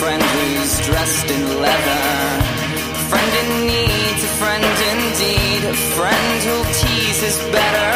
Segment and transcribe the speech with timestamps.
[0.00, 2.06] friend who's dressed in leather.
[3.10, 5.60] Friend in need, a friend indeed.
[5.64, 7.92] A friend who'll tease is better.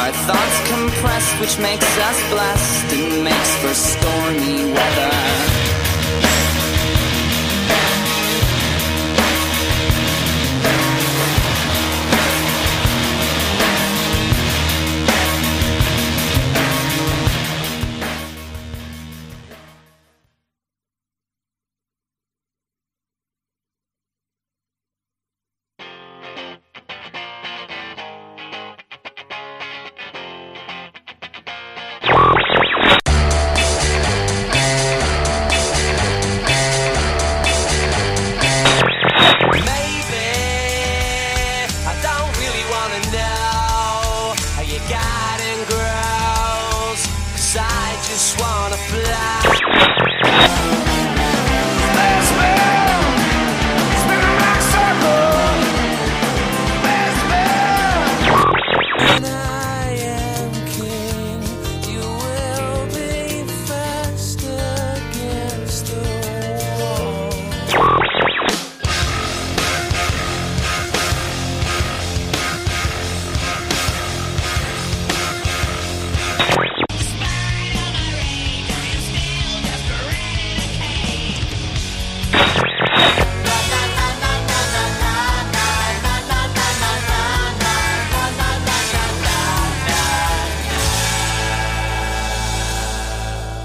[0.00, 5.63] Our thoughts compressed, which makes us blessed and makes for stormy weather.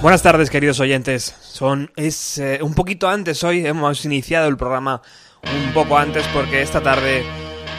[0.09, 1.35] Buenas tardes, queridos oyentes.
[1.39, 3.63] Son es eh, un poquito antes hoy.
[3.63, 5.03] Hemos iniciado el programa
[5.43, 7.23] un poco antes porque esta tarde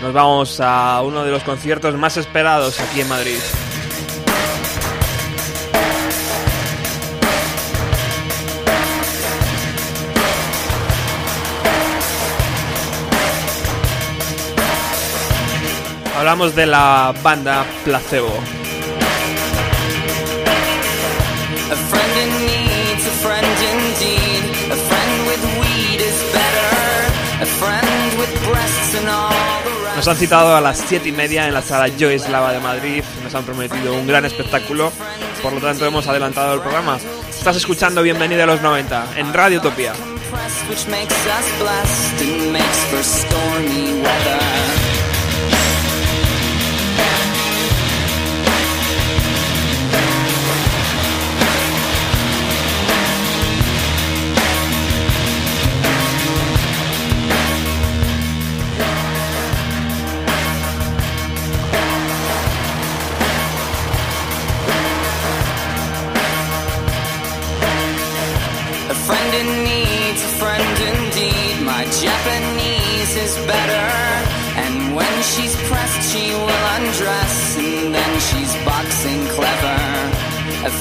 [0.01, 3.35] nos vamos a uno de los conciertos más esperados aquí en Madrid.
[16.17, 18.60] Hablamos de la banda Placebo.
[30.01, 31.87] Nos han citado a las 7 y media en la sala
[32.31, 33.05] Lava de Madrid.
[33.23, 34.91] Nos han prometido un gran espectáculo.
[35.43, 36.97] Por lo tanto, hemos adelantado el programa.
[37.29, 39.93] Estás escuchando Bienvenido a los 90 en Radio Utopía.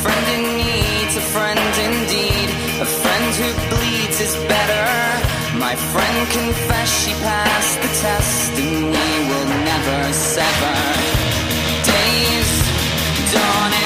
[0.03, 2.49] friend in need, a friend indeed.
[2.81, 4.87] A friend who bleeds is better.
[5.65, 10.75] My friend confessed she passed the test, and we will never sever.
[11.91, 12.51] Days
[13.33, 13.78] dawning.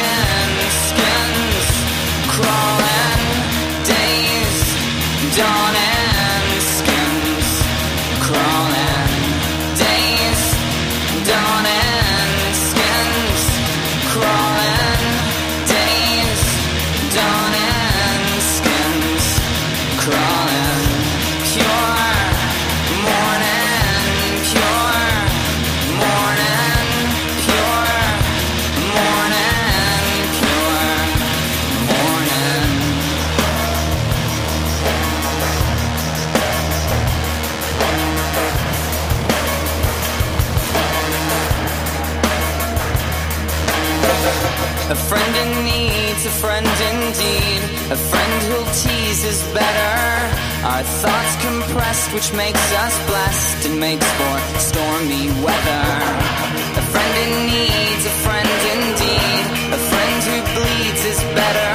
[47.92, 49.96] A friend who'll tease is better.
[50.64, 55.86] Our thoughts compressed, which makes us blessed and makes for stormy weather.
[56.80, 59.46] A friend in need, a friend indeed,
[59.76, 61.74] a friend who bleeds is better.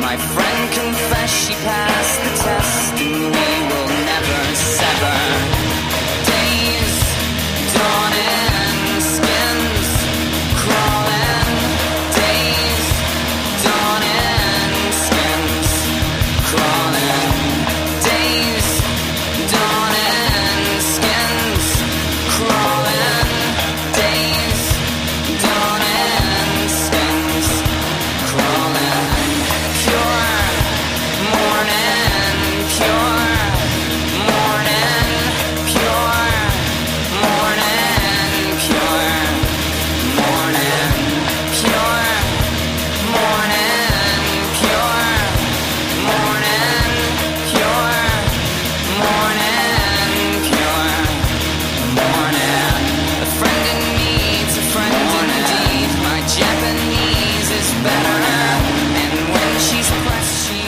[0.00, 5.75] My friend confessed she passed the test, and we will never sever.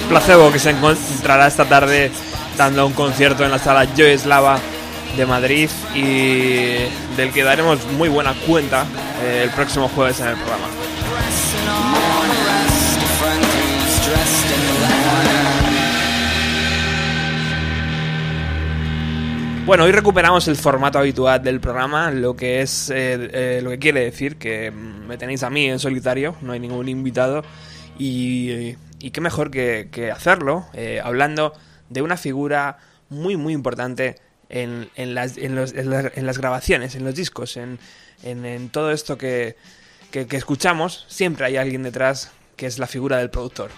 [0.09, 2.11] Placebo que se encontrará esta tarde
[2.57, 4.59] dando un concierto en la sala Joy Slava
[5.17, 8.87] de Madrid y del que daremos muy buena cuenta
[9.23, 10.67] eh, el próximo jueves en el programa.
[19.67, 23.79] Bueno, hoy recuperamos el formato habitual del programa, lo que es eh, eh, lo que
[23.79, 27.45] quiere decir que me tenéis a mí en solitario, no hay ningún invitado
[27.99, 30.67] y, qué mejor que, hacerlo
[31.03, 31.53] hablando
[31.89, 32.79] de una figura
[33.09, 34.17] muy muy importante
[34.49, 37.79] en, las, en, las, grabaciones, en los discos, en,
[38.71, 39.57] todo esto que,
[40.11, 43.71] que, escuchamos, siempre hay alguien detrás que es la figura del productor.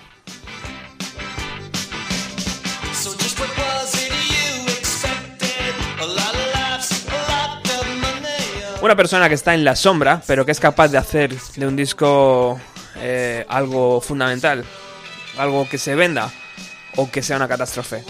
[8.83, 11.77] Una persona que está en la sombra, pero que es capaz de hacer de un
[11.77, 12.59] disco
[12.97, 14.65] eh, algo fundamental,
[15.39, 16.31] algo que se venda
[16.97, 18.05] o que sea una catástrofe.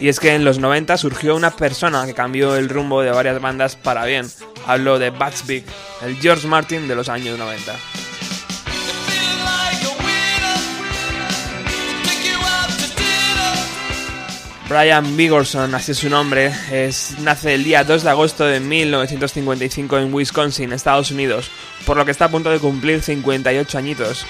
[0.00, 3.40] Y es que en los 90 surgió una persona que cambió el rumbo de varias
[3.40, 4.28] bandas para bien.
[4.66, 5.64] Hablo de Bats Big,
[6.04, 7.91] el George Martin de los años 90.
[14.68, 19.98] Brian Bigorson, así es su nombre, es, nace el día 2 de agosto de 1955
[19.98, 21.50] en Wisconsin, Estados Unidos,
[21.84, 24.24] por lo que está a punto de cumplir 58 añitos.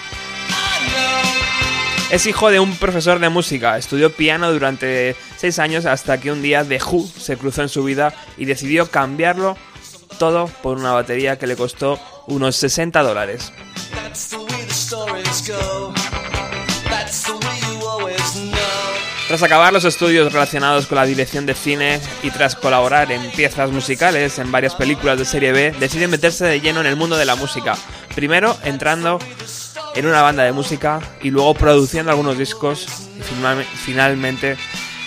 [2.10, 6.42] Es hijo de un profesor de música, estudió piano durante seis años hasta que un
[6.42, 9.56] día The Who se cruzó en su vida y decidió cambiarlo
[10.18, 13.52] todo por una batería que le costó unos 60 dólares.
[19.32, 23.70] Tras acabar los estudios relacionados con la dirección de cine y tras colaborar en piezas
[23.70, 27.24] musicales en varias películas de serie B, decide meterse de lleno en el mundo de
[27.24, 27.74] la música.
[28.14, 29.18] Primero entrando
[29.94, 32.86] en una banda de música y luego produciendo algunos discos
[33.18, 33.22] y
[33.78, 34.58] finalmente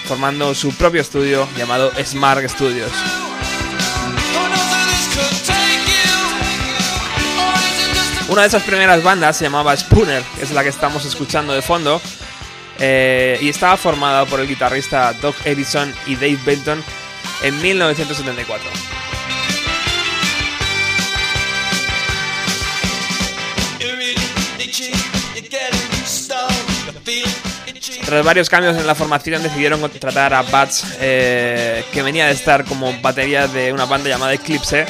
[0.05, 2.91] formando su propio estudio llamado Smart Studios.
[8.27, 11.62] Una de esas primeras bandas se llamaba Spooner, que es la que estamos escuchando de
[11.62, 12.01] fondo,
[12.79, 16.84] eh, y estaba formada por el guitarrista Doc Edison y Dave Benton
[17.44, 18.70] en 1974.
[28.05, 32.63] Tras varios cambios en la formación decidieron contratar a Bats, eh, que venía de estar
[32.65, 34.86] como batería de una banda llamada Eclipse,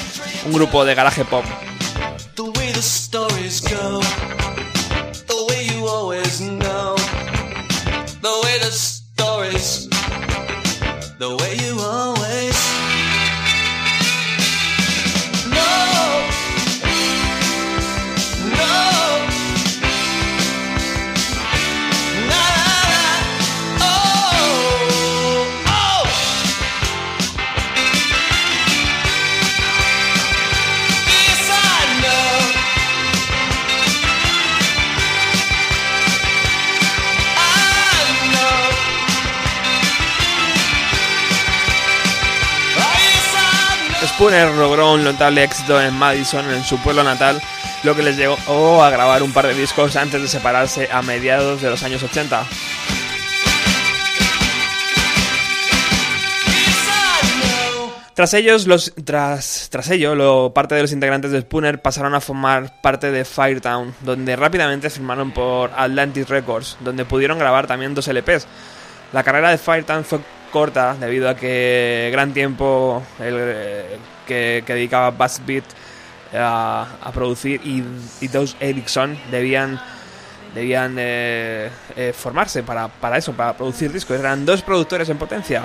[0.45, 1.45] un grupo de garaje pop.
[44.25, 47.39] Spooner logró un notable éxito en Madison, en su pueblo natal,
[47.83, 51.61] lo que les llevó a grabar un par de discos antes de separarse a mediados
[51.61, 52.43] de los años 80.
[58.15, 62.19] Tras ellos, los, tras, tras ello, lo, parte de los integrantes de Spooner pasaron a
[62.19, 68.07] formar parte de Firetown, donde rápidamente firmaron por Atlantic Records, donde pudieron grabar también dos
[68.07, 68.47] LPs.
[69.13, 70.19] La carrera de Firetown fue
[70.51, 75.65] corta debido a que gran tiempo el, que, dedicaba Bass Beat
[76.33, 77.83] a, producir y,
[78.21, 79.79] y dos Ericsson debían
[80.55, 84.17] debían eh, eh, formarse para, para eso, para producir discos.
[84.17, 85.63] Eran dos productores en potencia.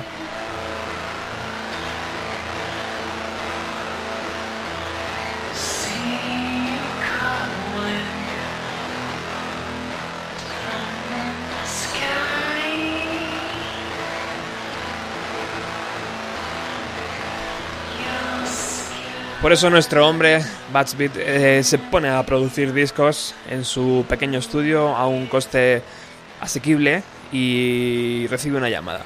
[19.40, 24.94] Por eso nuestro hombre, Batsbeat, eh, se pone a producir discos en su pequeño estudio
[24.94, 25.82] a un coste
[26.42, 29.00] asequible y recibe una llamada.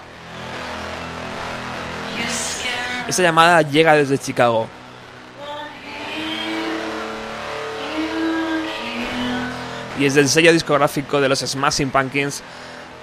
[3.07, 4.67] Esa llamada llega desde Chicago.
[10.00, 12.43] Y es del sello discográfico de los Smashing Pumpkins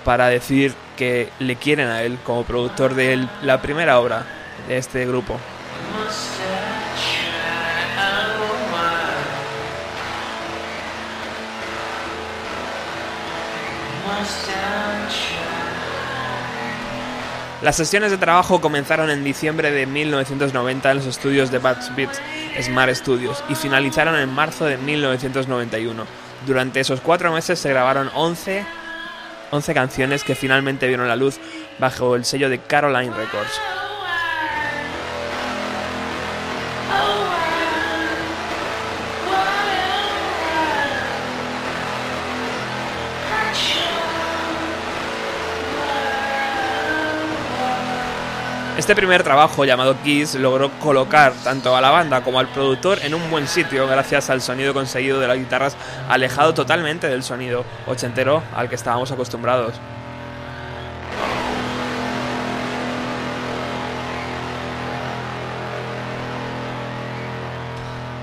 [0.03, 4.25] para decir que le quieren a él como productor de la primera obra
[4.67, 5.39] de este grupo.
[17.61, 22.09] Las sesiones de trabajo comenzaron en diciembre de 1990 en los estudios de Bats Beat
[22.59, 26.05] Smart Studios y finalizaron en marzo de 1991.
[26.47, 28.65] Durante esos cuatro meses se grabaron 11,
[29.51, 31.39] 11 canciones que finalmente vieron la luz
[31.77, 33.61] bajo el sello de Caroline Records.
[48.81, 53.13] Este primer trabajo, llamado Kiss, logró colocar tanto a la banda como al productor en
[53.13, 55.77] un buen sitio gracias al sonido conseguido de las guitarras,
[56.09, 59.75] alejado totalmente del sonido ochentero al que estábamos acostumbrados.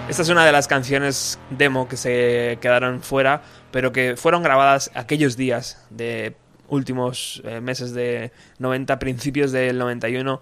[0.08, 4.90] Esta es una de las canciones demo que se quedaron fuera, pero que fueron grabadas
[4.94, 6.34] aquellos días de
[6.68, 10.40] últimos eh, meses de 90, principios del 91,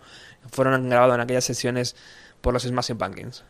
[0.51, 1.97] fueron grabados en aquellas sesiones
[2.41, 3.45] por los Smashing Pumpkins.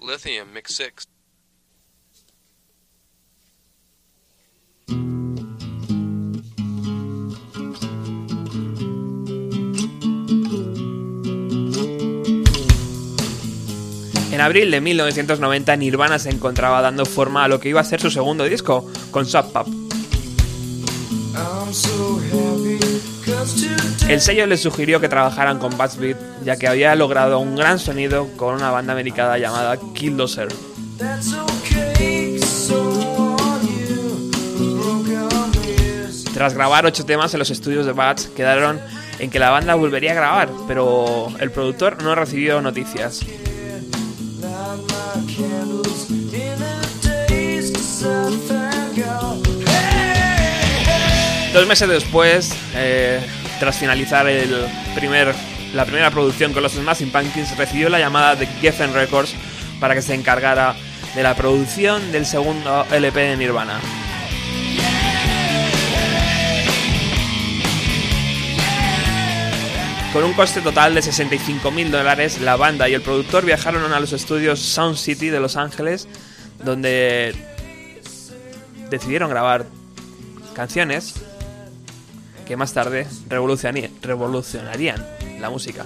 [0.00, 1.08] Lithium Mix 6.
[14.36, 18.02] En abril de 1990 Nirvana se encontraba dando forma a lo que iba a ser
[18.02, 19.85] su segundo disco, con Sub Pop.
[24.08, 27.78] El sello les sugirió que trabajaran con Bats Beat, ya que había logrado un gran
[27.78, 30.48] sonido con una banda americana llamada Killdozer.
[36.32, 38.80] Tras grabar ocho temas en los estudios de Bats, quedaron
[39.18, 43.24] en que la banda volvería a grabar, pero el productor no recibió noticias.
[51.56, 53.18] Dos meses después, eh,
[53.58, 55.34] tras finalizar el primer,
[55.72, 59.34] la primera producción con los Smashing Pumpkins, recibió la llamada de Geffen Records
[59.80, 60.76] para que se encargara
[61.14, 63.80] de la producción del segundo LP de Nirvana.
[70.12, 73.98] Con un coste total de 65 mil dólares, la banda y el productor viajaron a
[73.98, 76.06] los estudios Sound City de Los Ángeles,
[76.62, 77.34] donde
[78.90, 79.64] decidieron grabar
[80.54, 81.14] canciones
[82.46, 85.04] que más tarde revolucionarían
[85.40, 85.84] la música.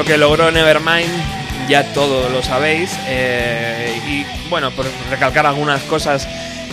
[0.00, 1.10] Lo que logró Nevermind
[1.68, 2.90] ya todo lo sabéis.
[3.06, 6.26] Eh, y bueno, por recalcar algunas cosas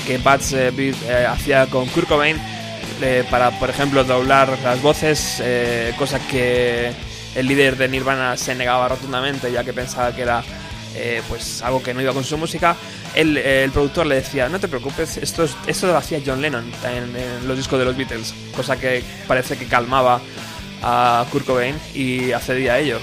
[0.05, 2.37] que Bats eh, eh, hacía con Kurt Cobain
[3.29, 5.43] para, por ejemplo, doblar las voces,
[5.97, 6.93] cosa que
[7.35, 10.41] el líder de Nirvana se negaba rotundamente ya que pensaba que era
[11.27, 12.77] pues algo que no iba con su música.
[13.13, 17.57] El, productor le decía, no te preocupes, esto, esto lo hacía John Lennon en los
[17.57, 20.21] discos de los Beatles, cosa que parece que calmaba
[20.81, 22.99] a Kurt Cobain y accedía a ello.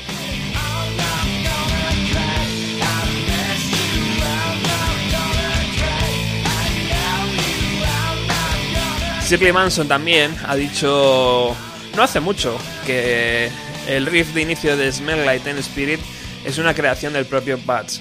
[9.35, 11.57] Shirley Manson también ha dicho
[11.97, 13.51] no hace mucho que
[13.89, 15.99] el riff de inicio de Smell Like Teen Spirit
[16.45, 18.01] es una creación del propio Bats.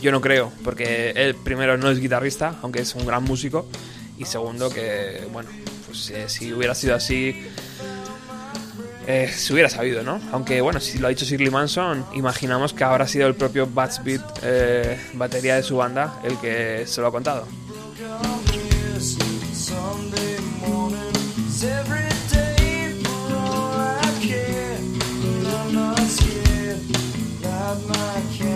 [0.00, 3.68] Yo no creo, porque él primero no es guitarrista, aunque es un gran músico,
[4.18, 5.50] y segundo que, bueno,
[5.86, 7.48] pues eh, si hubiera sido así,
[9.06, 10.20] eh, se hubiera sabido, ¿no?
[10.32, 14.02] Aunque bueno, si lo ha dicho Shirley Manson, imaginamos que habrá sido el propio Bats
[14.02, 17.46] Beat, eh, batería de su banda, el que se lo ha contado.
[27.86, 28.51] my kid.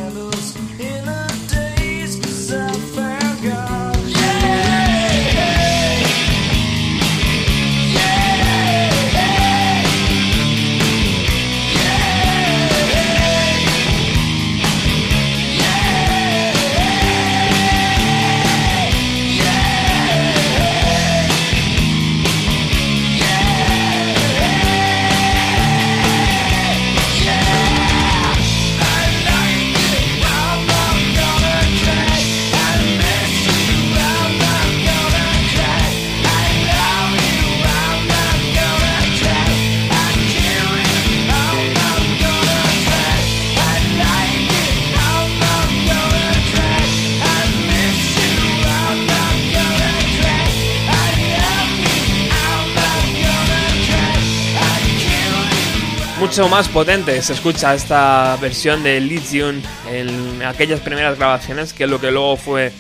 [56.44, 62.10] Más potente se escucha esta versión de Legion en aquellas primeras grabaciones que lo que
[62.10, 62.72] luego fue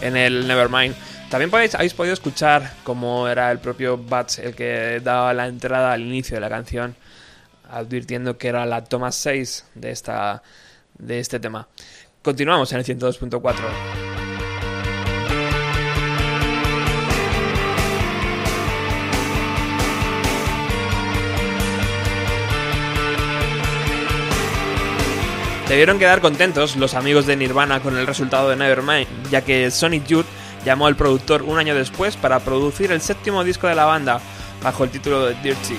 [0.00, 0.96] en el Nevermind.
[1.30, 5.92] También podéis, habéis podido escuchar cómo era el propio Bats el que daba la entrada
[5.92, 6.96] al inicio de la canción,
[7.70, 10.42] advirtiendo que era la toma 6 de, esta,
[10.98, 11.68] de este tema.
[12.22, 14.05] Continuamos en el 102.4.
[25.68, 30.06] Debieron quedar contentos los amigos de Nirvana con el resultado de Nevermind, ya que Sonic
[30.06, 30.26] Youth
[30.64, 34.20] llamó al productor un año después para producir el séptimo disco de la banda,
[34.62, 35.76] bajo el título de Dirty.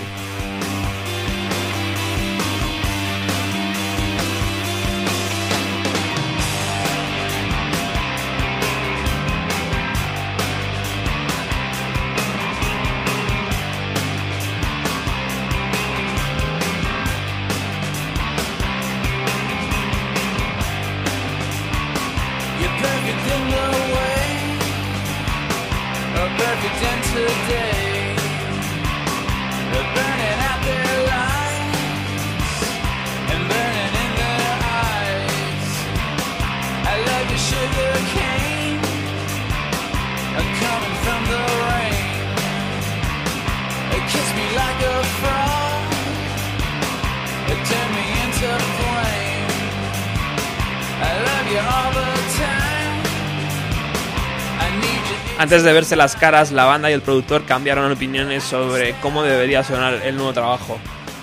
[55.58, 59.64] Antes de verse las caras, la banda y el productor cambiaron opiniones sobre cómo debería
[59.64, 60.78] sonar el nuevo trabajo.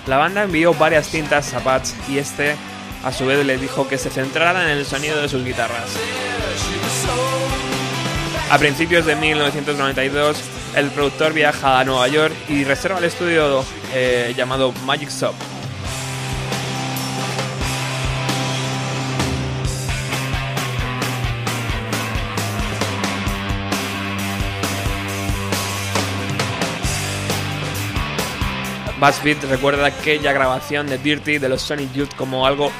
[0.08, 2.56] La banda envió varias cintas a Patch y este
[3.04, 5.84] a su vez le dijo que se centrara en el sonido de sus guitarras.
[8.50, 10.36] A principios de 1992,
[10.74, 15.34] el productor viaja a Nueva York y reserva el estudio eh, llamado Magic Shop.
[29.00, 32.70] BuzzFeed recuerda aquella grabación de Dirty de los Sonic Youth como algo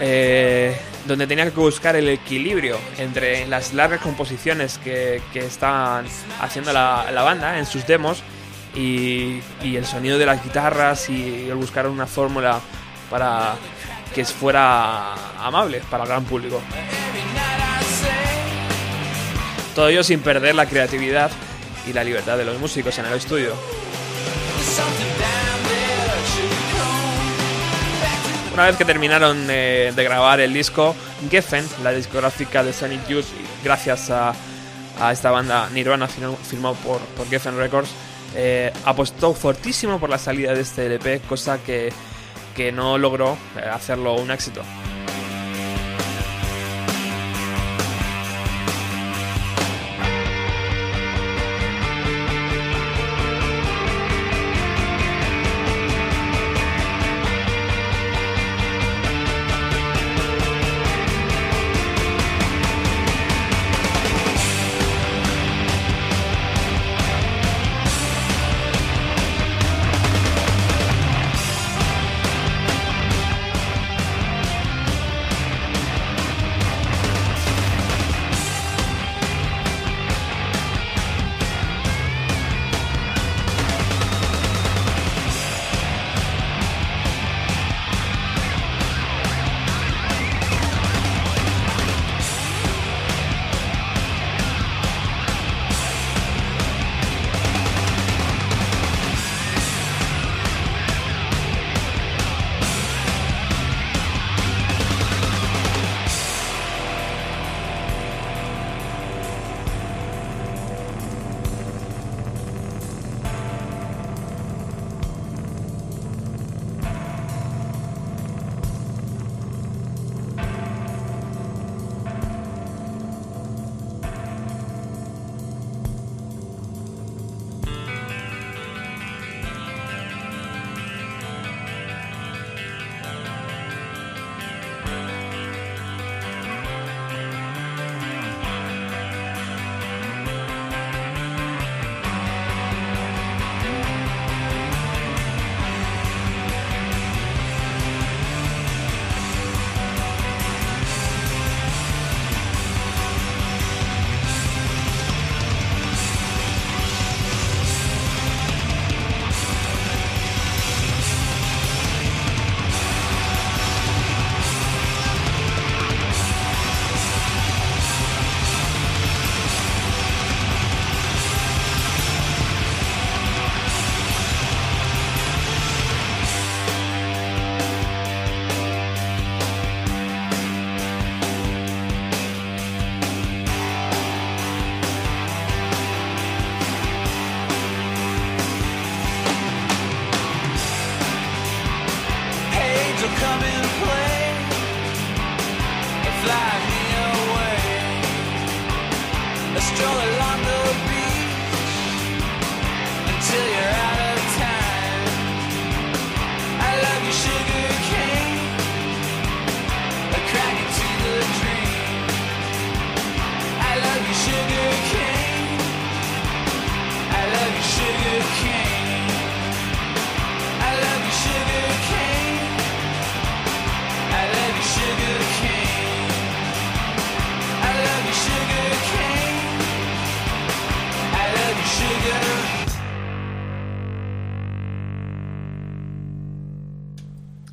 [0.00, 0.76] eh,
[1.06, 6.06] donde tenía que buscar el equilibrio entre las largas composiciones que, que estaban
[6.40, 8.22] haciendo la, banda en sus demos
[8.74, 12.60] y, el sonido de las guitarras y el buscar una fórmula
[13.10, 13.54] para
[14.14, 16.60] que fuera amable para el gran público.
[19.74, 21.30] Todo ello sin perder la creatividad
[21.86, 23.54] y la libertad de los músicos en el estudio.
[28.54, 30.94] Una vez que terminaron de, grabar el disco,
[31.28, 33.24] Geffen, la discográfica de Sonic Youth,
[33.64, 34.32] gracias a,
[35.10, 37.90] esta banda Nirvana firmado por, Geffen Records,
[38.36, 41.92] eh, apostó fortísimo por la salida de este LP, cosa que,
[42.54, 44.62] que no logró eh, hacerlo un éxito.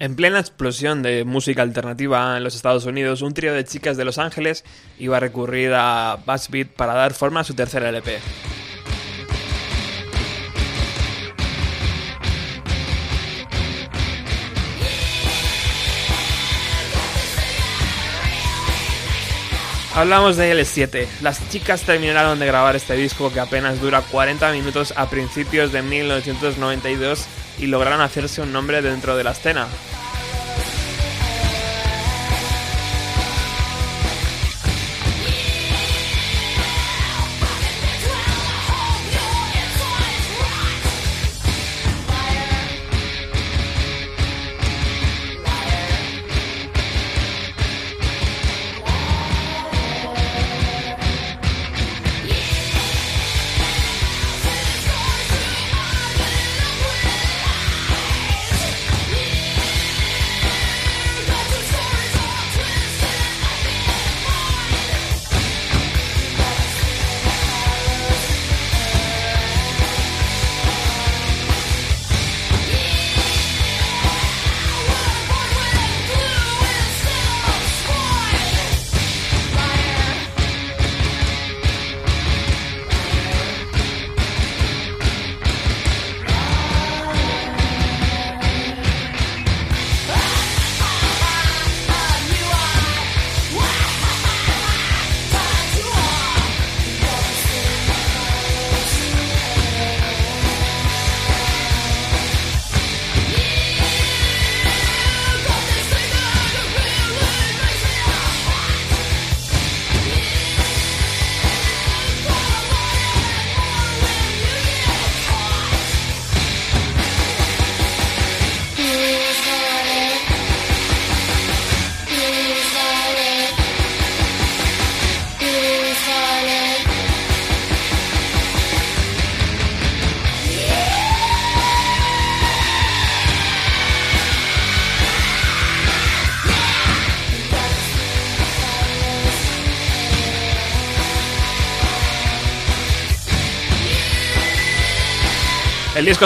[0.01, 4.03] En plena explosión de música alternativa en los Estados Unidos, un trío de chicas de
[4.03, 4.63] Los Ángeles
[4.97, 8.17] iba a recurrir a BuzzFeed para dar forma a su tercer LP.
[19.93, 21.06] Hablamos de L7.
[21.21, 25.82] Las chicas terminaron de grabar este disco que apenas dura 40 minutos a principios de
[25.82, 27.25] 1992
[27.60, 29.67] y lograron hacerse un nombre dentro de la escena.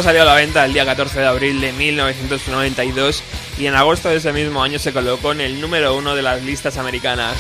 [0.02, 3.24] Salió a la venta el día 14 de abril de 1992
[3.58, 6.44] y en agosto de ese mismo año se colocó en el número uno de las
[6.44, 7.38] listas americanas.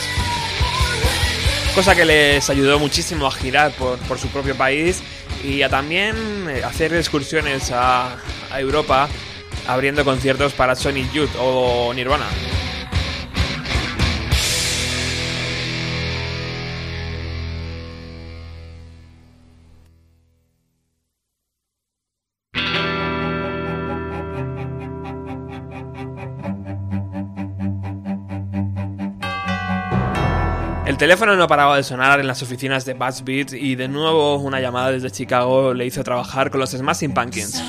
[1.73, 5.01] Cosa que les ayudó muchísimo a girar por, su propio país
[5.43, 6.15] y a también
[6.49, 8.15] eh, hacer excursiones a,
[8.49, 9.09] a Europa
[9.67, 12.27] abriendo conciertos para Sonic Youth o Nirvana.
[31.05, 34.89] Teléfono no paraba de sonar en las oficinas de Buzzbeat y de nuevo una llamada
[34.89, 37.61] desde Chicago le hizo trabajar con los Smashing Pumpkins.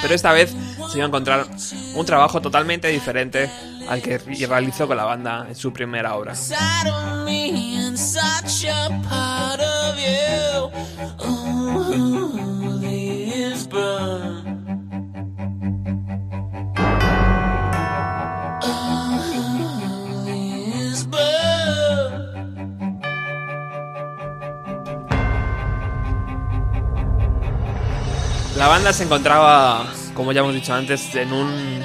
[0.00, 0.56] Pero esta vez
[0.90, 1.46] se iba a encontrar
[1.94, 3.50] un trabajo totalmente diferente
[3.86, 6.32] al que realizó con la banda en su primera obra.
[28.56, 31.82] La banda se encontraba, como ya hemos dicho antes, en un,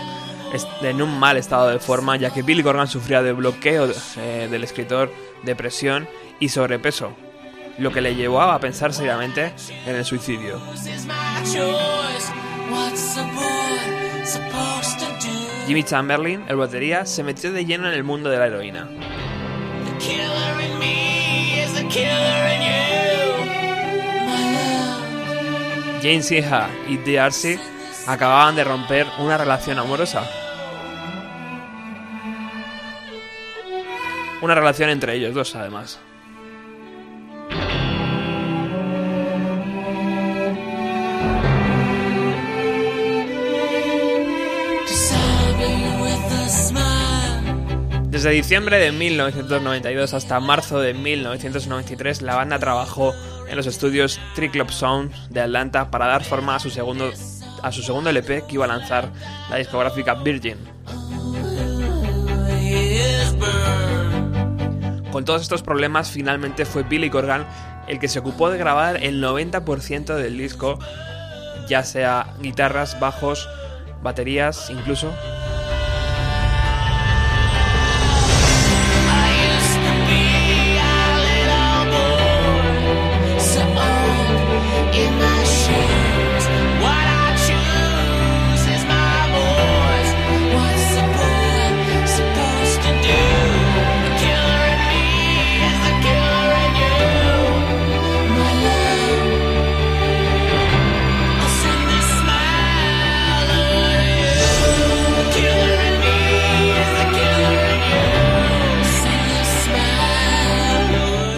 [0.81, 4.63] en un mal estado de forma, ya que Billy Corgan sufría de bloqueo eh, del
[4.63, 5.11] escritor,
[5.43, 6.07] depresión
[6.39, 7.11] y sobrepeso,
[7.77, 9.53] lo que le llevó a pensar seriamente
[9.85, 10.61] en el suicidio.
[15.67, 18.87] Jimmy Chamberlain, el batería, se metió de lleno en el mundo de la heroína.
[26.01, 27.59] Jane Sinha y Darcy
[28.07, 30.23] acababan de romper una relación amorosa.
[34.41, 35.99] Una relación entre ellos dos, además.
[48.09, 53.15] Desde diciembre de 1992 hasta marzo de 1993, la banda trabajó
[53.51, 57.11] en los estudios Triclop Sound de Atlanta para dar forma a su segundo
[57.61, 59.11] a su segundo LP que iba a lanzar
[59.49, 60.57] la discográfica Virgin.
[65.11, 67.45] Con todos estos problemas, finalmente fue Billy Corgan
[67.87, 70.79] el que se ocupó de grabar el 90% del disco
[71.67, 73.47] ya sea guitarras, bajos,
[74.01, 75.13] baterías, incluso.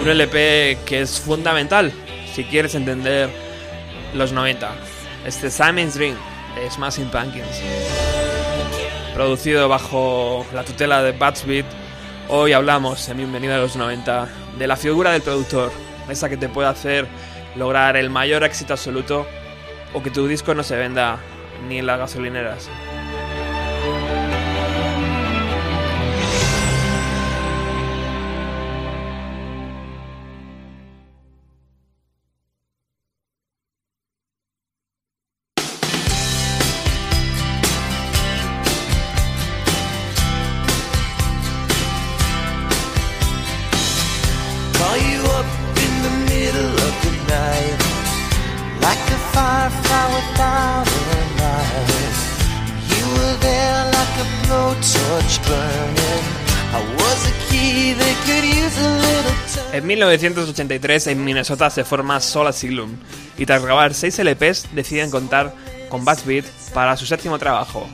[0.04, 1.94] Un LP que es fundamental
[2.36, 3.30] si quieres entender
[4.14, 4.70] los 90.
[5.26, 6.18] Este Simon's Dream
[6.56, 7.62] de Smashing Pumpkins.
[9.14, 11.66] Producido bajo la tutela de Beat.
[12.28, 14.28] Hoy hablamos en Bienvenido a los 90
[14.60, 15.72] de la figura del productor,
[16.10, 17.08] esa que te puede hacer
[17.56, 19.26] lograr el mayor éxito absoluto
[19.94, 21.18] o que tu disco no se venda
[21.70, 22.70] ni en las gasolineras.
[60.24, 62.96] 1983 en Minnesota se forma Soul Asylum
[63.38, 65.54] y tras grabar 6 LPs deciden contar
[65.90, 67.90] con Bass Beat para su séptimo trabajo.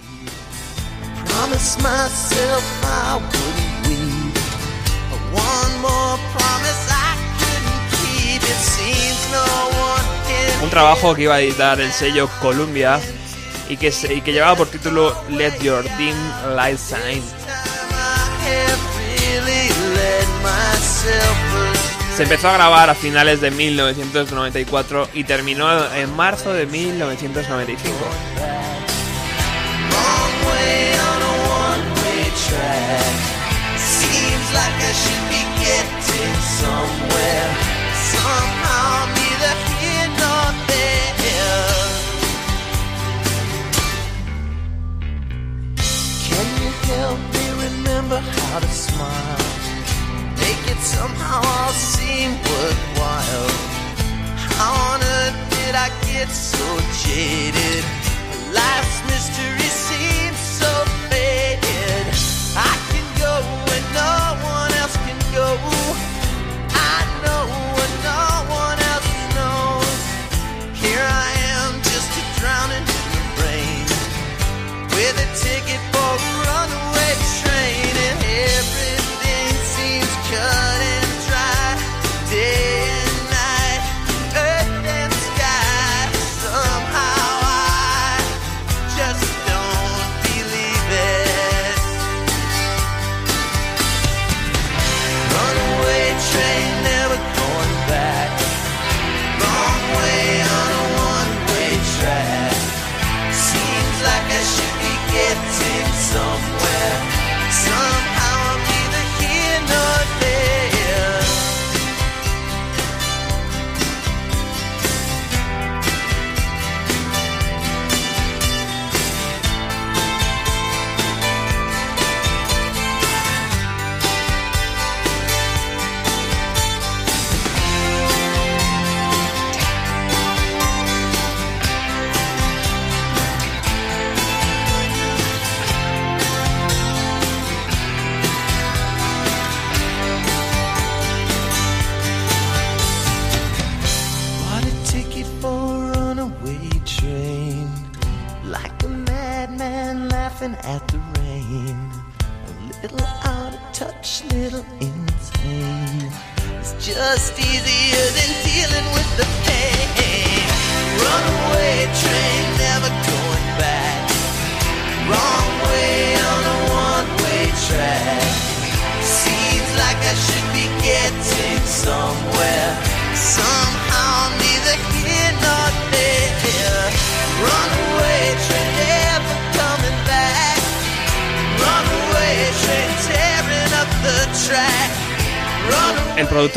[10.62, 13.00] Un trabajo que iba a editar el sello Columbia
[13.70, 16.15] y que, y que llevaba por título Let Your Dim
[16.56, 17.24] Light Shine.
[22.20, 27.96] Se empezó a grabar a finales de 1994 y terminó en marzo de 1995.
[46.84, 49.59] help me remember how to smile.
[50.39, 53.52] Make it somehow all seem worthwhile.
[54.58, 56.65] How on earth did I get so
[57.04, 57.84] jaded?
[58.54, 60.71] Life's mystery seems so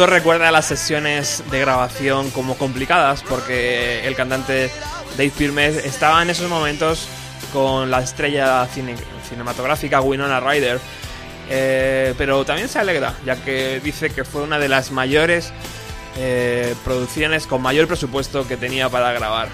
[0.02, 4.68] productor recuerda las sesiones de grabación como complicadas porque el cantante
[5.16, 7.06] Dave Firme estaba en esos momentos
[7.52, 8.66] con la estrella
[9.28, 10.80] cinematográfica Winona Ryder.
[11.48, 15.52] Eh, pero también se alegra, ya que dice que fue una de las mayores
[16.16, 19.50] eh, producciones con mayor presupuesto que tenía para grabar.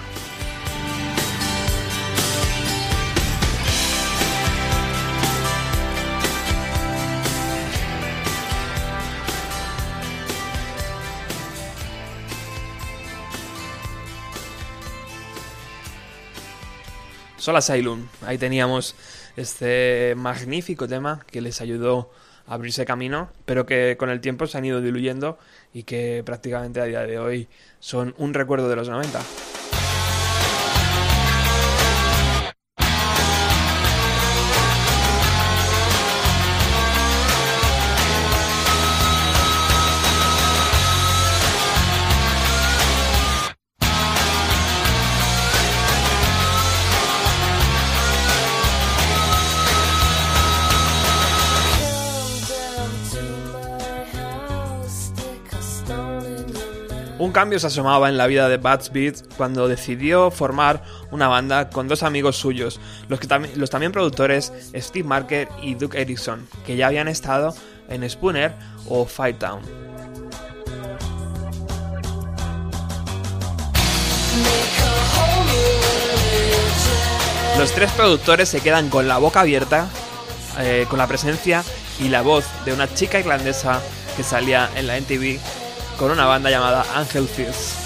[17.49, 18.07] Sol Asylum.
[18.27, 18.95] Ahí teníamos
[19.35, 22.11] este magnífico tema que les ayudó
[22.47, 25.39] a abrirse camino, pero que con el tiempo se han ido diluyendo
[25.73, 27.49] y que prácticamente a día de hoy
[27.81, 29.19] son un recuerdo de los 90.
[57.29, 61.69] Un cambio se asomaba en la vida de Bats Beat cuando decidió formar una banda
[61.69, 66.77] con dos amigos suyos, los, que los también productores Steve Marker y Duke Erickson, que
[66.77, 67.55] ya habían estado
[67.91, 68.55] en Spooner
[68.89, 69.61] o Firetown.
[77.59, 79.91] Los tres productores se quedan con la boca abierta,
[80.61, 81.63] eh, con la presencia
[82.01, 83.83] y la voz de una chica irlandesa
[84.17, 85.68] que salía en la NTV
[85.99, 87.77] con una banda llamada Angel Fierce.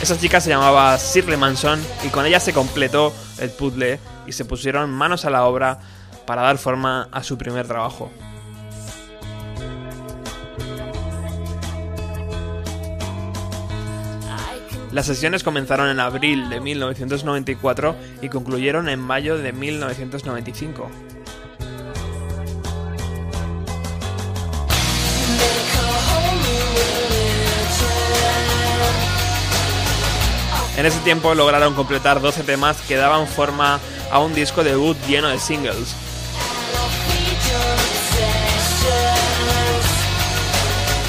[0.00, 4.46] Esa chica se llamaba Shirley Manson y con ella se completó el puzzle y se
[4.46, 5.80] pusieron manos a la obra
[6.26, 8.10] para dar forma a su primer trabajo.
[14.92, 20.90] Las sesiones comenzaron en abril de 1994 y concluyeron en mayo de 1995.
[30.78, 33.80] En ese tiempo lograron completar 12 temas que daban forma
[34.12, 35.96] a un disco debut lleno de singles.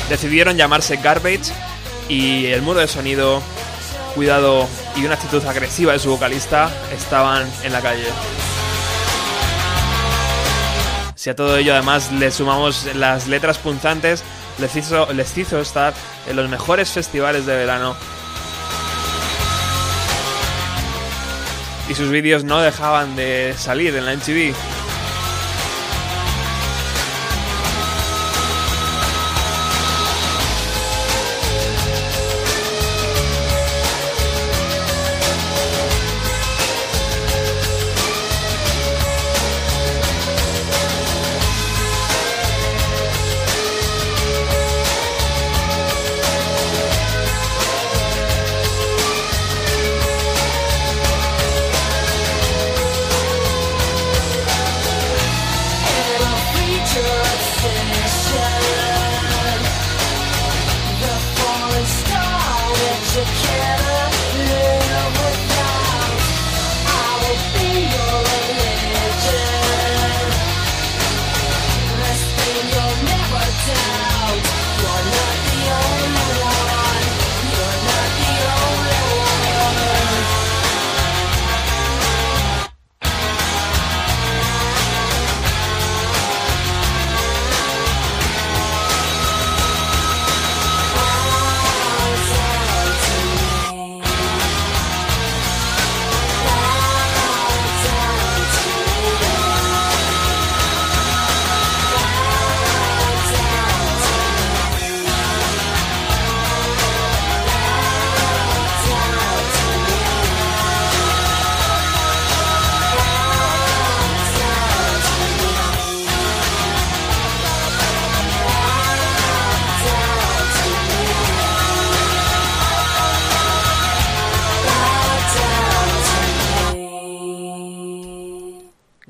[0.09, 1.53] Decidieron llamarse Garbage
[2.07, 3.43] y el muro de sonido,
[4.15, 8.07] cuidado y una actitud agresiva de su vocalista estaban en la calle.
[11.13, 14.23] Si a todo ello además le sumamos las letras punzantes,
[14.57, 15.93] les hizo, les hizo estar
[16.27, 17.95] en los mejores festivales de verano
[21.89, 24.53] y sus vídeos no dejaban de salir en la MTV.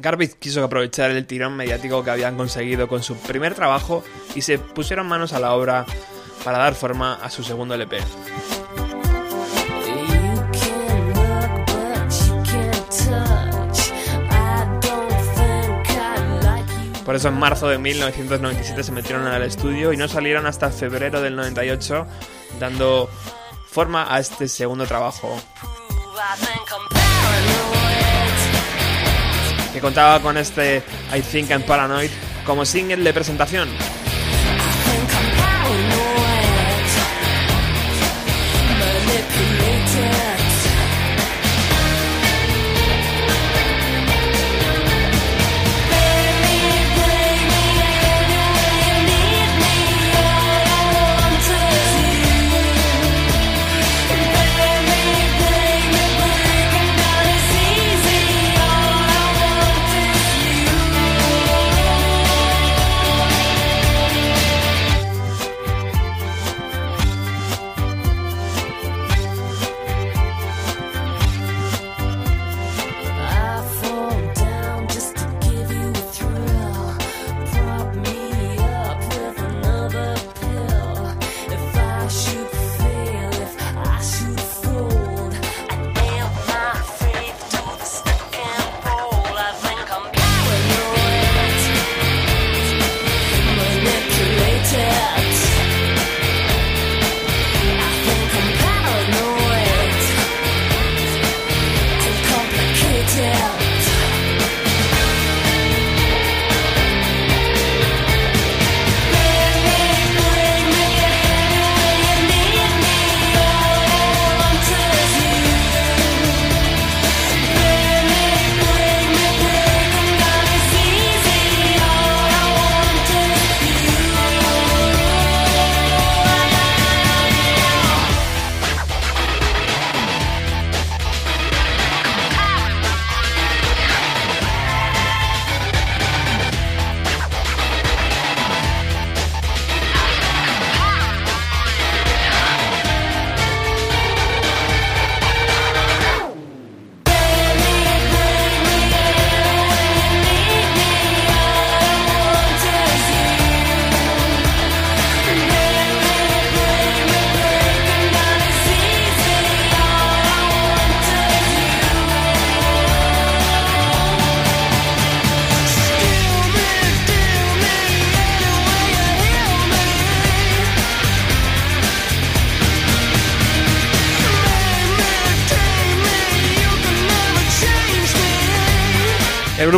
[0.10, 4.04] Garbage quiso aprovechar el tirón mediático que habían conseguido con su primer trabajo
[4.34, 5.86] y se pusieron manos a la obra
[6.44, 8.00] para dar forma a su segundo LP.
[17.06, 21.22] Por eso en marzo de 1997 se metieron el estudio y no salieron hasta febrero
[21.22, 22.08] del 98
[22.60, 23.08] dando
[23.68, 25.40] forma a este segundo trabajo.
[29.74, 30.84] Que contaba con este
[31.16, 32.10] I Think I'm Paranoid
[32.46, 33.70] como single de presentación.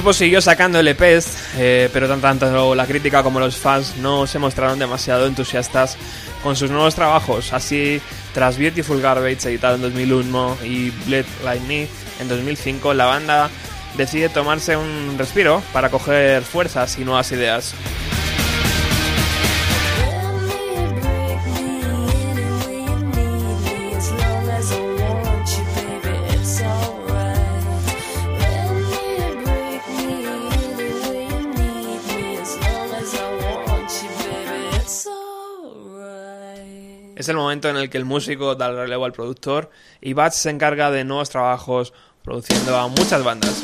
[0.01, 4.79] Grupo siguió sacando LPs, eh, pero tanto la crítica como los fans no se mostraron
[4.79, 5.95] demasiado entusiastas
[6.41, 7.53] con sus nuevos trabajos.
[7.53, 8.01] Así,
[8.33, 11.87] tras Beautiful Garbage, editado en 2001, y Bled Like Me
[12.19, 13.51] en 2005, la banda
[13.95, 17.75] decide tomarse un respiro para coger fuerzas y nuevas ideas.
[37.21, 39.69] Es el momento en el que el músico da el relevo al productor
[40.01, 41.93] y Bats se encarga de nuevos trabajos
[42.23, 43.61] produciendo a muchas bandas.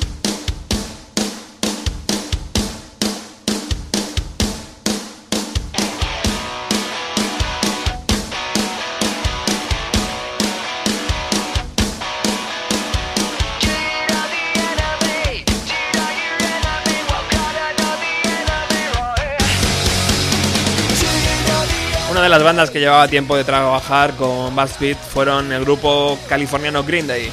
[22.37, 27.31] Las bandas que llevaba tiempo de trabajar con Beat fueron el grupo californiano Green Day.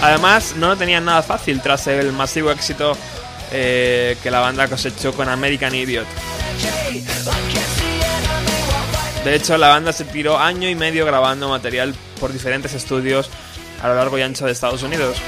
[0.00, 2.96] Además, no lo tenían nada fácil tras el masivo éxito
[3.52, 6.06] eh, que la banda cosechó con American Idiot.
[9.22, 13.28] De hecho, la banda se tiró año y medio grabando material por diferentes estudios
[13.82, 15.18] a lo largo y ancho de Estados Unidos.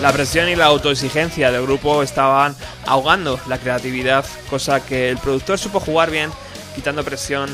[0.00, 2.54] La presión y la autoexigencia del grupo estaban
[2.86, 6.30] ahogando la creatividad, cosa que el productor supo jugar bien,
[6.76, 7.50] quitando presión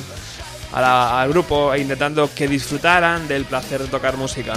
[0.73, 4.55] al grupo e intentando que disfrutaran del placer de tocar música.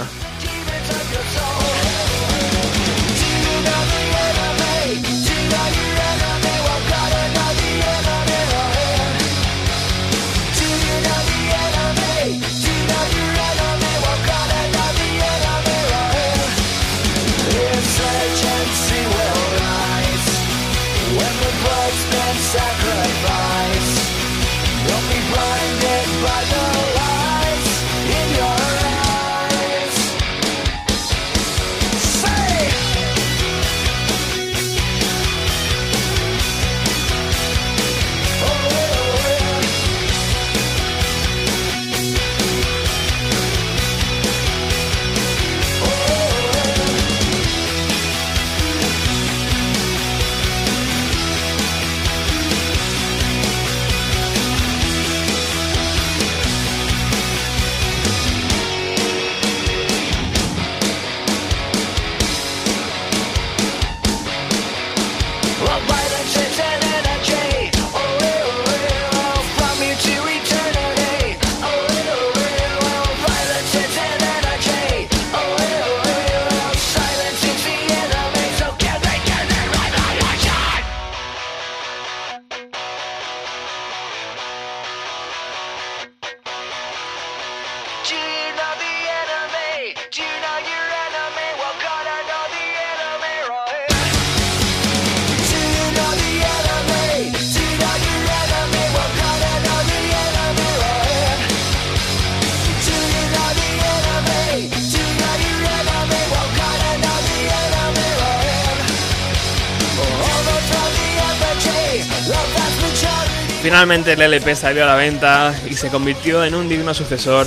[113.78, 117.46] Finalmente el LP salió a la venta y se convirtió en un digno sucesor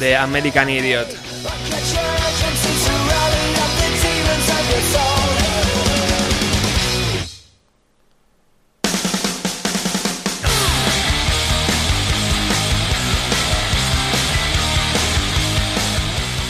[0.00, 1.06] de American Idiot.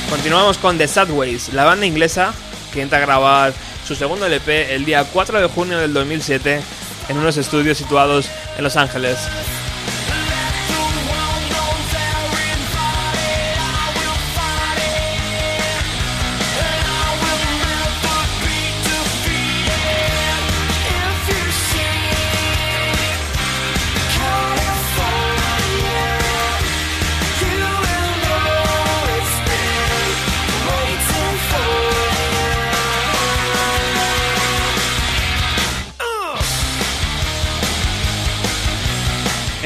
[0.08, 2.32] Continuamos con The Sadways, la banda inglesa
[2.72, 3.52] que entra a grabar
[3.86, 6.62] su segundo LP el día 4 de junio del 2007
[7.10, 9.18] en unos estudios situados en Los Ángeles.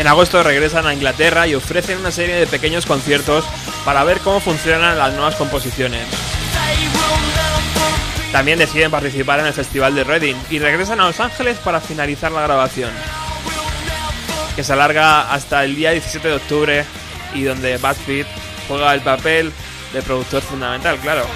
[0.09, 3.45] En agosto regresan a Inglaterra y ofrecen una serie de pequeños conciertos
[3.85, 6.07] para ver cómo funcionan las nuevas composiciones.
[8.33, 12.33] También deciden participar en el Festival de Reading y regresan a Los Ángeles para finalizar
[12.33, 12.91] la grabación,
[14.57, 16.85] que se alarga hasta el día 17 de octubre
[17.35, 17.97] y donde Bad
[18.67, 19.53] juega el papel
[19.93, 21.27] de productor fundamental, claro.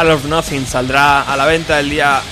[0.00, 2.22] All of Nothing saldrá a la venta el día.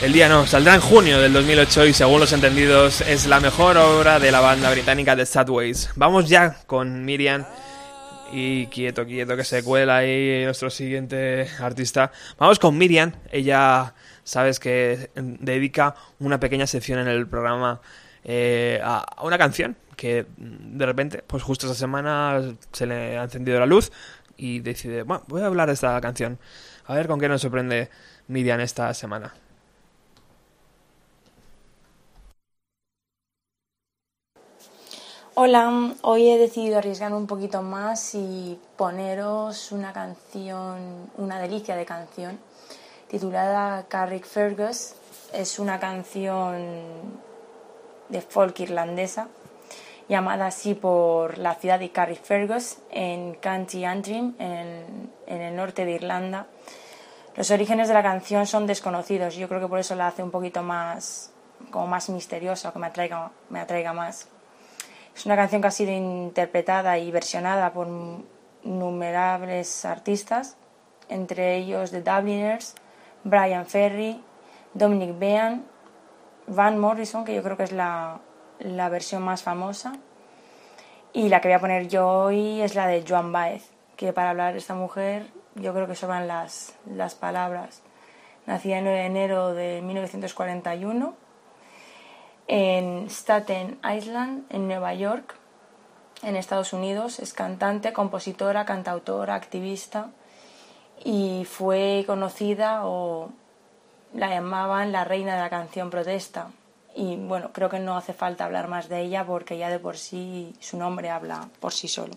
[0.00, 3.76] El día no, saldrá en junio del 2008 y según los entendidos es la mejor
[3.76, 5.90] obra de la banda británica The Sadways.
[5.96, 7.44] Vamos ya con Miriam
[8.32, 12.10] y quieto, quieto que se cuela ahí nuestro siguiente artista.
[12.38, 13.92] Vamos con Miriam, ella
[14.24, 17.82] sabes que dedica una pequeña sección en el programa
[18.24, 22.40] eh, a una canción que de repente, pues justo esta semana
[22.72, 23.92] se le ha encendido la luz
[24.40, 26.38] y decide, bueno, voy a hablar de esta canción.
[26.86, 27.90] A ver con qué nos sorprende
[28.28, 29.34] Miriam esta semana.
[35.34, 41.84] Hola, hoy he decidido arriesgarme un poquito más y poneros una canción, una delicia de
[41.84, 42.38] canción,
[43.08, 44.94] titulada Carrick Fergus.
[45.32, 46.56] Es una canción
[48.08, 49.28] de folk irlandesa
[50.10, 56.48] llamada así por la ciudad de Carrickfergus, en County Antrim, en, el norte de Irlanda.
[57.36, 60.32] Los orígenes de la canción son desconocidos, yo creo que por eso la hace un
[60.32, 61.30] poquito más,
[61.70, 64.26] como más misteriosa, que me atraiga, me atraiga más.
[65.14, 67.86] Es una canción que ha sido interpretada y versionada por
[68.64, 70.56] innumerables artistas,
[71.08, 72.74] entre ellos The Dubliners,
[73.22, 74.20] Brian Ferry,
[74.74, 75.64] Dominic Bean,
[76.48, 78.18] Van Morrison, que yo creo que es la,
[78.60, 79.94] la versión más famosa.
[81.12, 84.30] Y la que voy a poner yo hoy es la de Joan Baez, que para
[84.30, 87.82] hablar de esta mujer yo creo que sobran las, las palabras.
[88.46, 91.14] Nacida el 9 de enero de 1941
[92.46, 95.34] en Staten Island, en Nueva York,
[96.22, 97.18] en Estados Unidos.
[97.18, 100.10] Es cantante, compositora, cantautora, activista
[101.04, 103.30] y fue conocida o
[104.14, 106.50] la llamaban la reina de la canción protesta
[106.94, 109.96] y bueno, creo que no hace falta hablar más de ella porque ya de por
[109.96, 112.14] sí su nombre habla por sí solo.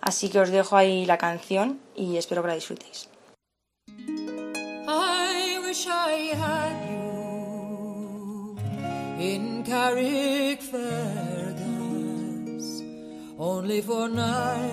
[0.00, 3.08] Así que os dejo ahí la canción y espero que la disfrutéis.
[13.38, 14.72] Only for nights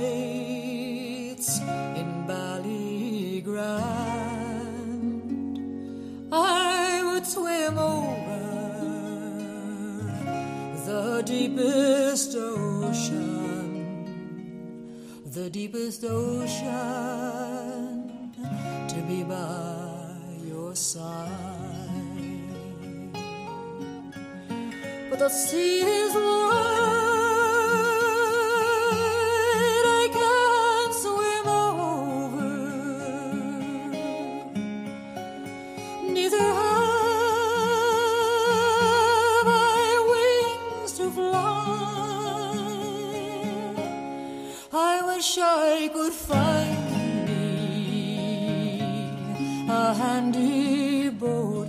[2.00, 3.54] in Ballygrand.
[6.32, 8.23] I would swim over
[10.94, 14.06] the deepest ocean,
[15.26, 17.12] the deepest ocean
[18.88, 20.14] to be by
[20.46, 21.32] your side.
[25.10, 26.73] But the sea is wide,
[45.36, 48.20] wish I could find me
[49.68, 51.63] a handy boatman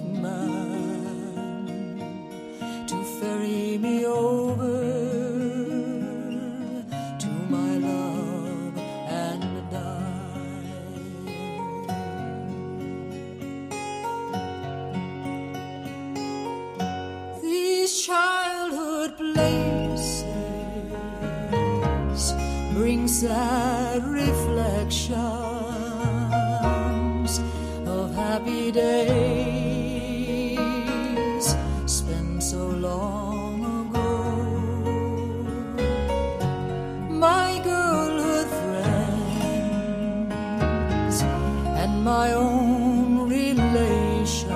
[42.04, 44.50] my own relations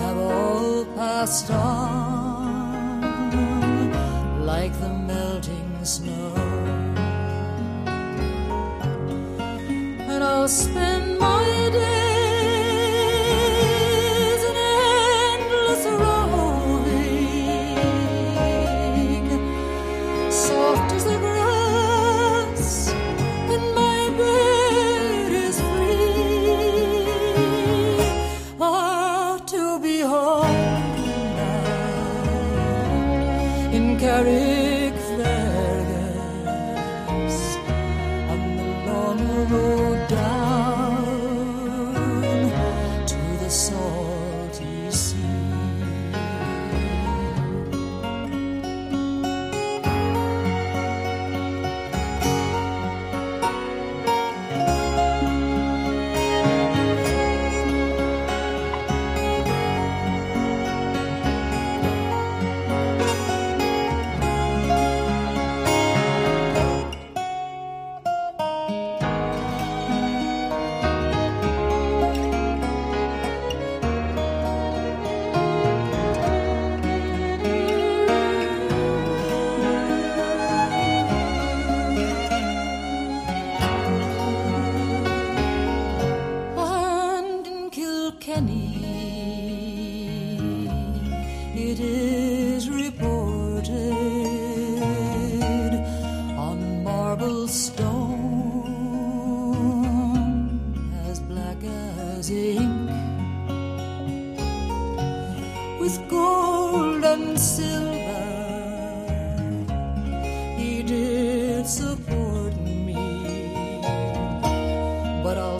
[0.00, 1.93] have all passed on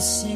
[0.05, 0.34] see.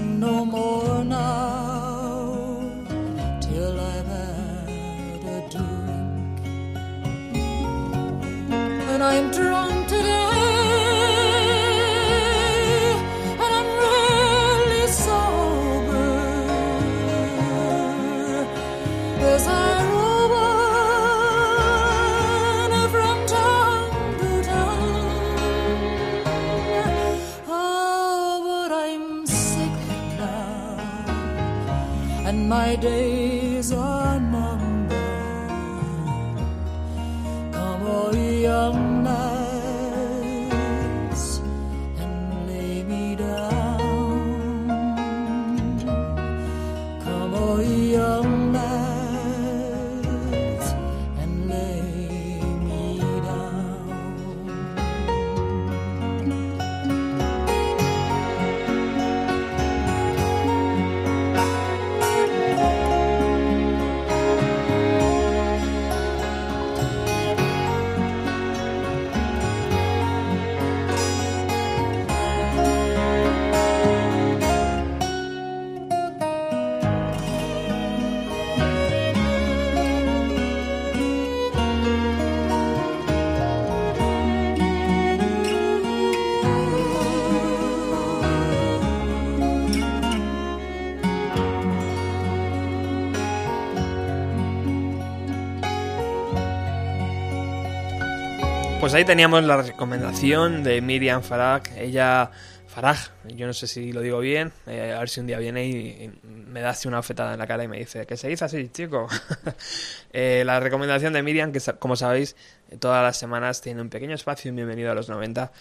[98.88, 101.62] Pues ahí teníamos la recomendación de Miriam Farag.
[101.76, 102.30] Ella,
[102.68, 102.96] Farag,
[103.36, 106.10] yo no sé si lo digo bien, eh, a ver si un día viene y,
[106.24, 108.70] me da así una ofetada en la cara y me dice, que se dice así,
[108.70, 109.06] chico.
[110.14, 112.34] Eh, la recomendación de Miriam, que como sabéis,
[112.80, 115.52] todas las semanas tiene un pequeño espacio en Bienvenido a los 90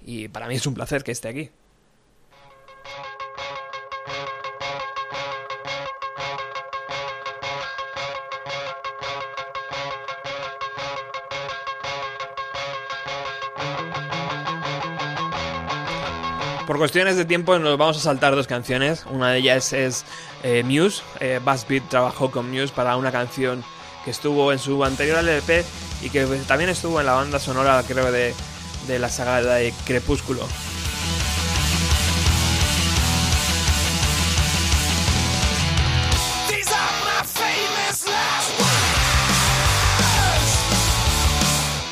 [0.00, 1.50] y para mí es un placer que esté aquí.
[16.80, 19.04] Cuestiones de tiempo nos vamos a saltar dos canciones.
[19.10, 20.06] Una de ellas es
[20.42, 21.02] eh, Muse.
[21.20, 23.62] Eh, Bass Beat trabajó con Muse para una canción
[24.02, 25.62] que estuvo en su anterior LP
[26.00, 28.34] y que también estuvo en la banda sonora, creo, de,
[28.88, 30.48] de la saga de Crepúsculo.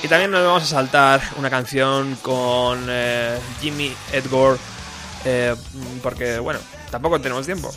[0.03, 4.57] Y también nos vamos a saltar una canción con eh, Jimmy Edgar,
[5.25, 5.55] eh,
[6.03, 6.61] porque bueno,
[6.91, 7.73] tampoco tenemos tiempo.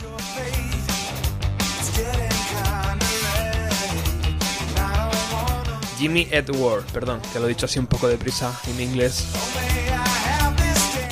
[5.98, 9.26] Jimmy Edward, perdón, que lo he dicho así un poco deprisa en inglés.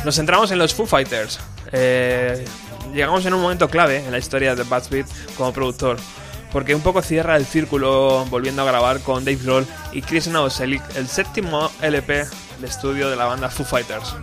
[0.04, 1.38] Nos centramos en los Foo Fighters.
[1.70, 2.44] Eh,
[2.92, 5.06] llegamos en un momento clave en la historia de Bad Beat
[5.36, 5.98] como productor
[6.52, 10.82] porque un poco cierra el círculo volviendo a grabar con Dave Grohl y Chris Novoselic
[10.96, 12.26] el séptimo LP
[12.60, 14.14] de estudio de la banda Foo Fighters.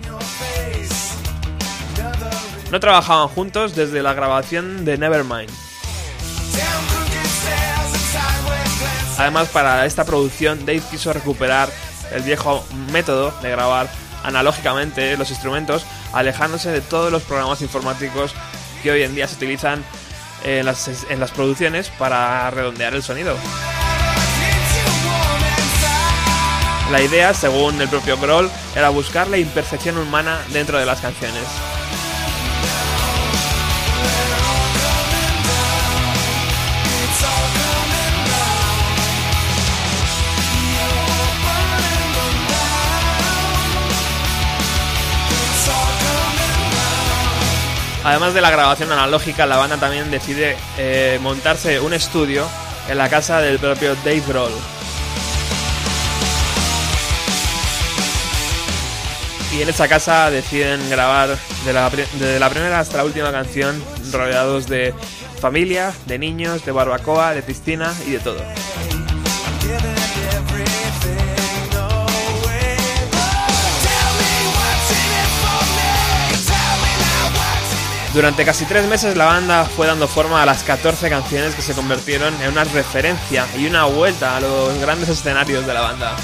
[2.72, 5.49] No trabajaban juntos desde la grabación de Nevermind.
[9.18, 11.70] Además, para esta producción, Dave quiso recuperar
[12.11, 13.89] el viejo método de grabar
[14.24, 18.34] analógicamente los instrumentos, alejándose de todos los programas informáticos
[18.84, 19.84] que hoy en día se utilizan
[20.43, 23.36] en las, en las producciones para redondear el sonido.
[26.91, 31.43] La idea, según el propio Grohl, era buscar la imperfección humana dentro de las canciones.
[48.08, 52.47] Además de la grabación analógica, la banda también decide eh, montarse un estudio
[52.88, 54.53] en la casa del propio Dave Grohl.
[59.53, 63.84] Y en esa casa deciden grabar de la, desde la primera hasta la última canción
[64.14, 64.93] rodeados de
[65.41, 68.41] familia, de niños, de barbacoa, de piscina y de todo.
[78.18, 81.76] Durante casi tres meses la banda fue dando forma a las 14 canciones que se
[81.76, 86.15] convirtieron en una referencia y una vuelta a los grandes escenarios de la banda.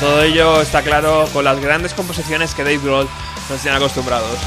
[0.00, 3.08] Todo ello está claro con las grandes composiciones que Dave Grohl
[3.48, 4.38] nos tiene acostumbrados.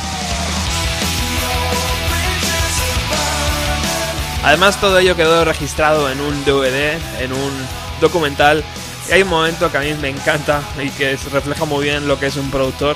[4.43, 7.51] Además todo ello quedó registrado en un DVD, en un
[7.99, 8.63] documental
[9.11, 12.27] hay un momento que a mí me encanta y que refleja muy bien lo que
[12.27, 12.95] es un productor.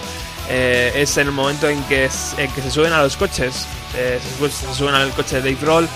[0.49, 3.67] Eh, es el momento en que, se suben a los coches.
[3.95, 5.87] Eh, se, suben al coche de Dave Roll,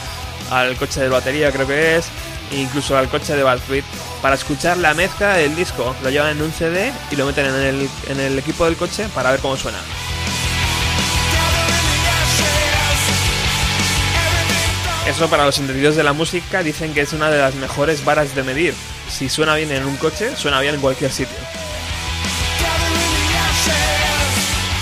[0.52, 2.06] al coche de batería creo que es,
[2.52, 3.60] e incluso al coche de Bad
[4.22, 5.96] para escuchar la mezcla del disco.
[6.04, 9.40] Lo llevan en un CD y lo meten en el equipo del coche para ver
[9.40, 9.80] cómo suena.
[15.08, 18.36] Eso para los entendidos de la música dicen que es una de las mejores varas
[18.36, 18.74] de medir
[19.10, 21.38] si suena bien en un coche, suena bien en cualquier sitio.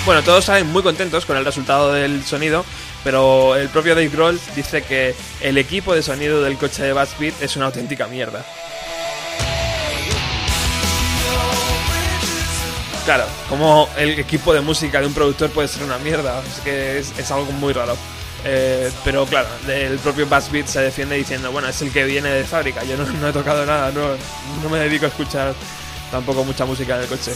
[0.05, 2.65] Bueno, todos salen muy contentos con el resultado del sonido,
[3.03, 7.15] pero el propio Dave Grohl dice que el equipo de sonido del coche de Bass
[7.19, 8.43] Beat es una auténtica mierda.
[13.05, 17.32] Claro, como el equipo de música de un productor puede ser una mierda, que es
[17.32, 17.95] algo muy raro.
[18.44, 22.44] Eh, pero claro, el propio Beat se defiende diciendo, bueno, es el que viene de
[22.44, 24.16] fábrica, yo no, he tocado nada, no,
[24.64, 25.54] no me dedico a escuchar
[26.10, 27.34] tampoco mucha música en el coche.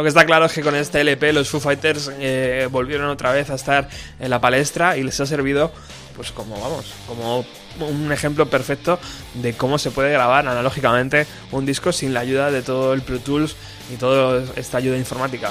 [0.00, 3.32] Lo que está claro es que con este LP los Foo Fighters eh, volvieron otra
[3.32, 3.86] vez a estar
[4.18, 5.72] en la palestra y les ha servido,
[6.16, 7.44] pues como vamos, como
[7.86, 8.98] un ejemplo perfecto
[9.34, 13.18] de cómo se puede grabar analógicamente un disco sin la ayuda de todo el Pro
[13.18, 13.56] Tools
[13.92, 15.50] y toda esta ayuda informática.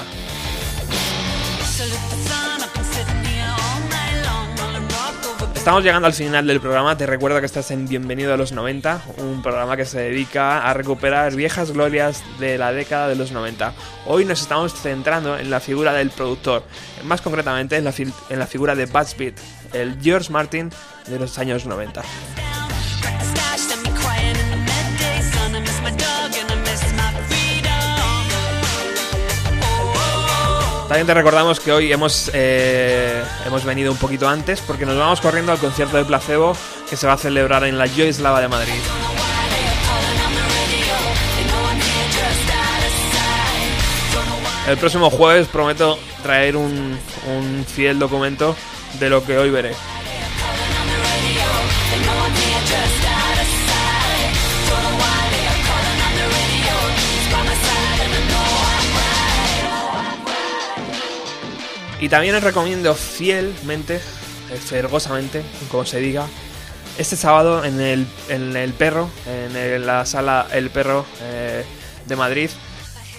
[5.60, 6.96] Estamos llegando al final del programa.
[6.96, 10.72] Te recuerdo que estás en Bienvenido a los 90, un programa que se dedica a
[10.72, 13.74] recuperar viejas glorias de la década de los 90.
[14.06, 16.62] Hoy nos estamos centrando en la figura del productor,
[17.04, 19.34] más concretamente en la, figura de Buzz Beat,
[19.74, 20.70] el George Martin
[21.06, 22.04] de los años 90.
[30.90, 35.20] También te recordamos que hoy hemos, eh, hemos venido un poquito antes porque nos vamos
[35.20, 36.56] corriendo al concierto de Placebo
[36.88, 38.72] que se va a celebrar en la Joyslava de Madrid.
[44.66, 48.56] El próximo jueves prometo traer un, un fiel documento
[48.98, 49.76] de lo que hoy veré.
[62.00, 66.26] Y también os recomiendo fielmente, eh, fergosamente, como se diga,
[66.96, 71.62] este sábado en el, en el Perro, en la sala El Perro eh,
[72.06, 72.48] de Madrid,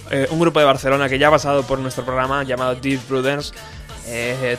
[0.09, 3.53] eh, un grupo de Barcelona que ya ha pasado por nuestro programa llamado Deep Brothers.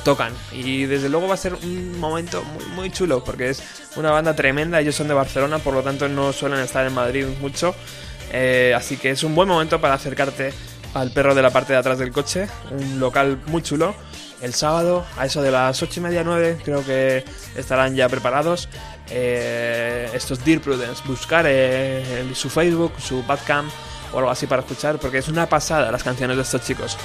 [0.04, 3.60] tocan y desde luego va a ser un momento muy, muy chulo porque es
[3.96, 7.26] una banda tremenda, ellos son de Barcelona por lo tanto no suelen estar en Madrid
[7.40, 7.74] mucho
[8.74, 10.54] así que es un buen momento para acercarte
[10.94, 13.94] al perro de la parte de atrás del coche, un local muy chulo.
[14.42, 17.24] El sábado, a eso de las 8 y media 9, creo que
[17.54, 18.68] estarán ya preparados.
[19.08, 23.70] Eh, estos Dear Prudence, buscar eh, su Facebook, su Badcamp
[24.12, 26.98] o algo así para escuchar, porque es una pasada las canciones de estos chicos.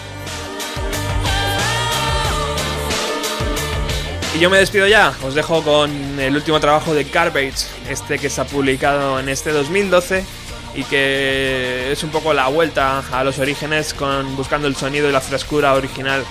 [4.36, 8.32] Y yo me despido ya, os dejo con el último trabajo de Garbage, este que
[8.32, 10.26] se ha publicado en este 2012
[10.74, 15.12] y que es un poco la vuelta a los orígenes con buscando el sonido y
[15.12, 16.24] la frescura original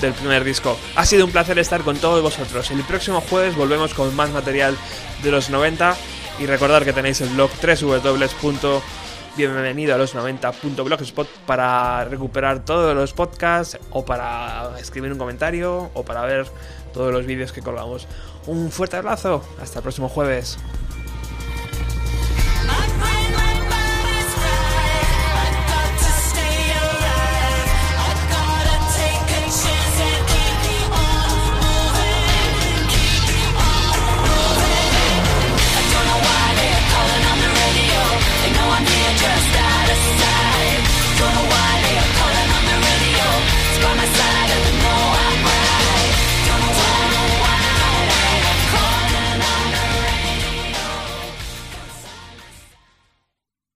[0.00, 0.78] del primer disco.
[0.96, 2.70] Ha sido un placer estar con todos vosotros.
[2.70, 4.76] El próximo jueves volvemos con más material
[5.22, 5.96] de los 90
[6.38, 13.76] y recordar que tenéis el blog www.bienvenido a los 90.blogspot para recuperar todos los podcasts
[13.90, 16.46] o para escribir un comentario o para ver
[16.92, 18.06] todos los vídeos que colgamos.
[18.46, 20.58] Un fuerte abrazo, hasta el próximo jueves.